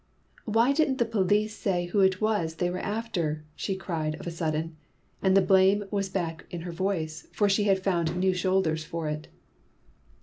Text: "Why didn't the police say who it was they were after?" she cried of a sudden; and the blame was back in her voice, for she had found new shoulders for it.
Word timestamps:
"Why 0.45 0.71
didn't 0.73 0.97
the 0.97 1.05
police 1.05 1.55
say 1.55 1.85
who 1.85 1.99
it 1.99 2.19
was 2.19 2.55
they 2.55 2.71
were 2.71 2.79
after?" 2.79 3.43
she 3.55 3.75
cried 3.75 4.15
of 4.15 4.25
a 4.25 4.31
sudden; 4.31 4.75
and 5.21 5.37
the 5.37 5.43
blame 5.43 5.83
was 5.91 6.09
back 6.09 6.47
in 6.49 6.61
her 6.61 6.71
voice, 6.71 7.27
for 7.31 7.47
she 7.47 7.65
had 7.65 7.83
found 7.83 8.15
new 8.15 8.33
shoulders 8.33 8.83
for 8.83 9.07
it. 9.09 9.27